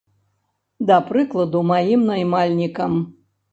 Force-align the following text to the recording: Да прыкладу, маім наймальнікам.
Да 0.91 0.97
прыкладу, 1.09 1.63
маім 1.73 2.09
наймальнікам. 2.15 3.01